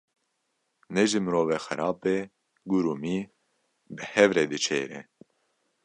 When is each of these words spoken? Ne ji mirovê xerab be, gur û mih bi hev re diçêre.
Ne 0.93 1.01
ji 1.09 1.19
mirovê 1.25 1.57
xerab 1.65 1.95
be, 2.03 2.15
gur 2.69 2.83
û 2.93 2.95
mih 3.01 3.25
bi 3.95 4.03
hev 4.13 4.29
re 4.37 4.45
diçêre. 4.51 5.01